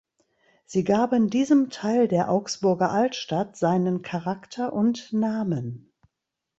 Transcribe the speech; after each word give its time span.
Sie 0.65 0.83
gaben 0.83 1.29
diesem 1.29 1.69
Teil 1.69 2.07
der 2.07 2.31
Augsburger 2.31 2.89
Altstadt 2.91 3.55
seinen 3.55 4.01
Charakter 4.01 4.73
und 4.73 5.13
Namen. 5.13 5.91